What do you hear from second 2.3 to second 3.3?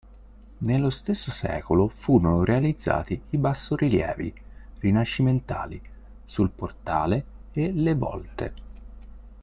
realizzati